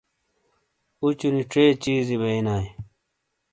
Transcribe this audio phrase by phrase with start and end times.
[1.01, 2.65] اوچو نی ڇے چیزی بینائ۔